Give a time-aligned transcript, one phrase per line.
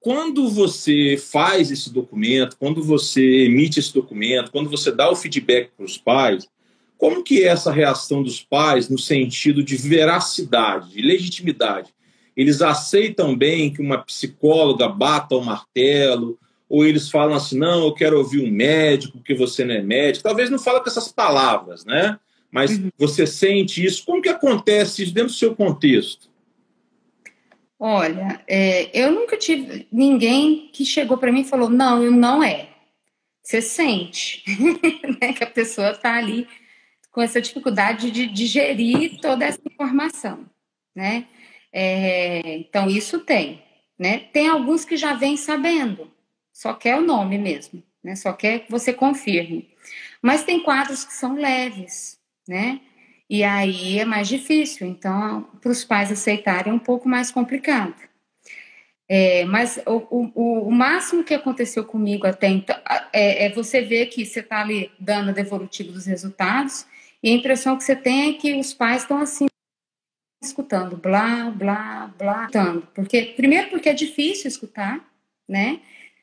[0.00, 5.70] quando você faz esse documento, quando você emite esse documento, quando você dá o feedback
[5.76, 6.48] para os pais,
[6.96, 11.94] como que é essa reação dos pais no sentido de veracidade, de legitimidade?
[12.34, 16.38] Eles aceitam bem que uma psicóloga bata o martelo,
[16.68, 20.22] ou eles falam assim, não, eu quero ouvir um médico, porque você não é médico.
[20.22, 22.18] Talvez não fala com essas palavras, né?
[22.50, 22.90] Mas uhum.
[22.96, 24.04] você sente isso.
[24.04, 26.29] Como que acontece isso dentro do seu contexto?
[27.82, 32.68] Olha, é, eu nunca tive ninguém que chegou para mim e falou, não, não é.
[33.42, 34.44] Você sente
[35.18, 36.46] né, que a pessoa está ali
[37.10, 40.44] com essa dificuldade de digerir toda essa informação,
[40.94, 41.26] né?
[41.72, 43.62] É, então, isso tem,
[43.98, 44.18] né?
[44.30, 46.12] Tem alguns que já vêm sabendo,
[46.52, 48.14] só quer o nome mesmo, né?
[48.14, 49.70] Só quer que você confirme.
[50.20, 52.80] Mas tem quadros que são leves, né?
[53.30, 57.94] E aí é mais difícil, então, para os pais aceitarem é um pouco mais complicado.
[59.08, 62.76] É, mas o, o, o, máximo que aconteceu comigo até então
[63.12, 66.86] é, é você ver que você está ali dando devolutivo dos resultados
[67.20, 69.46] e a impressão que você tem é que os pais estão assim
[70.40, 75.04] escutando blá blá blá escutando porque primeiro porque é difícil escutar
[75.48, 75.80] né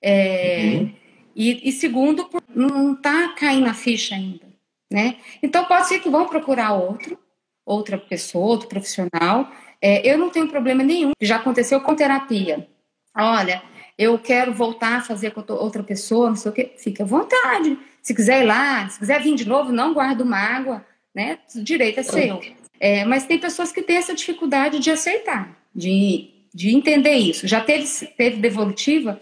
[0.00, 0.94] é, uhum.
[1.34, 4.47] e, e, segundo não está caindo a ficha ainda
[4.90, 5.16] né?
[5.42, 7.18] Então pode ser que vão procurar outro,
[7.64, 9.50] outra pessoa, outro profissional.
[9.80, 11.12] É, eu não tenho problema nenhum.
[11.20, 12.68] Já aconteceu com terapia.
[13.16, 13.62] Olha,
[13.98, 16.72] eu quero voltar a fazer com outra pessoa, não sei o quê.
[16.78, 17.78] Fique à vontade.
[18.02, 21.38] Se quiser ir lá, se quiser vir de novo, não guardo mágoa, né?
[21.54, 22.40] O direito é seu.
[22.80, 27.46] É, mas tem pessoas que têm essa dificuldade de aceitar, de, de entender isso.
[27.46, 29.20] Já teve, teve devolutiva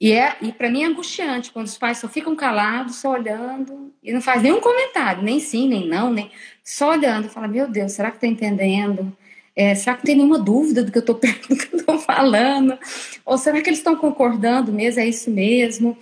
[0.00, 3.92] e, é, e para mim é angustiante quando os pais só ficam calados, só olhando,
[4.02, 6.30] e não faz nenhum comentário, nem sim, nem não, nem
[6.64, 7.28] só olhando.
[7.28, 9.14] Fala, meu Deus, será que está entendendo?
[9.54, 11.02] É, será que tem nenhuma dúvida do que eu
[11.78, 12.78] estou falando?
[13.26, 15.00] Ou será que eles estão concordando mesmo?
[15.00, 15.98] É isso mesmo?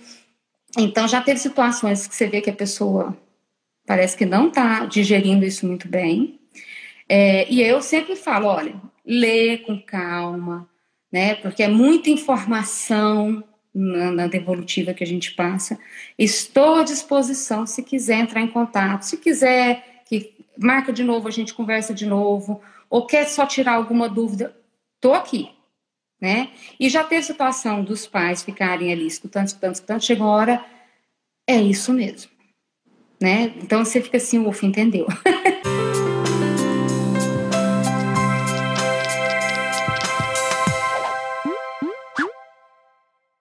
[0.77, 3.17] Então já teve situações que você vê que a pessoa
[3.85, 6.39] parece que não está digerindo isso muito bem.
[7.09, 10.69] É, e eu sempre falo, olha, lê com calma,
[11.11, 11.35] né?
[11.35, 13.43] Porque é muita informação
[13.73, 15.79] na, na, devolutiva que a gente passa.
[16.17, 21.31] Estou à disposição se quiser entrar em contato, se quiser que marca de novo, a
[21.31, 24.55] gente conversa de novo, ou quer só tirar alguma dúvida,
[24.95, 25.49] estou aqui.
[26.21, 26.49] Né?
[26.77, 30.65] E já teve situação dos pais ficarem ali escutando, escutando, escutando, chegou a hora,
[31.47, 32.29] é isso mesmo.
[33.21, 33.53] Né?
[33.61, 35.07] Então você fica assim, o UF entendeu.